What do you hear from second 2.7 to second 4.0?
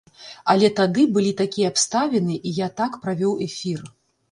так правёў эфір.